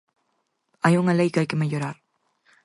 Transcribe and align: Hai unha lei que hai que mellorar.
Hai 0.83 0.93
unha 1.01 1.17
lei 1.19 1.29
que 1.31 1.39
hai 1.39 1.49
que 1.49 1.59
mellorar. 1.61 1.97